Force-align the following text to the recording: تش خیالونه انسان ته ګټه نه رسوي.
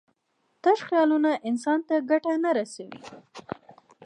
تش 0.63 0.79
خیالونه 0.87 1.31
انسان 1.49 1.79
ته 1.87 1.95
ګټه 2.09 2.33
نه 2.43 2.51
رسوي. 2.57 2.99